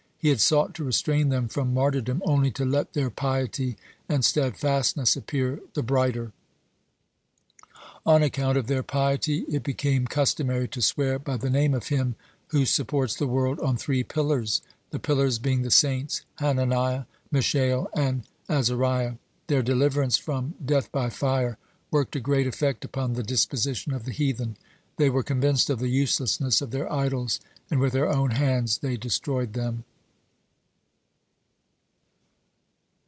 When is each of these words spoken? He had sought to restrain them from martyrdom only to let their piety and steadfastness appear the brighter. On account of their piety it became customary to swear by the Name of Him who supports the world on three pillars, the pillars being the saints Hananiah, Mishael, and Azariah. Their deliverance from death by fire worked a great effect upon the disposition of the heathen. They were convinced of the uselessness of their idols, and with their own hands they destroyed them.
He 0.21 0.29
had 0.29 0.39
sought 0.39 0.75
to 0.75 0.83
restrain 0.83 1.29
them 1.29 1.47
from 1.47 1.73
martyrdom 1.73 2.21
only 2.27 2.51
to 2.51 2.63
let 2.63 2.93
their 2.93 3.09
piety 3.09 3.75
and 4.07 4.23
steadfastness 4.23 5.15
appear 5.15 5.59
the 5.73 5.81
brighter. 5.81 6.31
On 8.05 8.21
account 8.21 8.55
of 8.55 8.67
their 8.67 8.83
piety 8.83 9.39
it 9.49 9.63
became 9.63 10.05
customary 10.05 10.67
to 10.67 10.81
swear 10.83 11.17
by 11.17 11.37
the 11.37 11.49
Name 11.49 11.73
of 11.73 11.87
Him 11.87 12.13
who 12.49 12.67
supports 12.67 13.15
the 13.15 13.25
world 13.25 13.59
on 13.61 13.77
three 13.77 14.03
pillars, 14.03 14.61
the 14.91 14.99
pillars 14.99 15.39
being 15.39 15.63
the 15.63 15.71
saints 15.71 16.21
Hananiah, 16.35 17.05
Mishael, 17.31 17.89
and 17.95 18.21
Azariah. 18.47 19.15
Their 19.47 19.63
deliverance 19.63 20.17
from 20.17 20.53
death 20.63 20.91
by 20.91 21.09
fire 21.09 21.57
worked 21.89 22.15
a 22.15 22.19
great 22.19 22.45
effect 22.45 22.85
upon 22.85 23.13
the 23.13 23.23
disposition 23.23 23.91
of 23.91 24.05
the 24.05 24.11
heathen. 24.11 24.55
They 24.97 25.09
were 25.09 25.23
convinced 25.23 25.71
of 25.71 25.79
the 25.79 25.89
uselessness 25.89 26.61
of 26.61 26.69
their 26.69 26.93
idols, 26.93 27.39
and 27.71 27.79
with 27.79 27.93
their 27.93 28.07
own 28.07 28.29
hands 28.29 28.77
they 28.77 28.97
destroyed 28.97 29.53
them. 29.53 29.83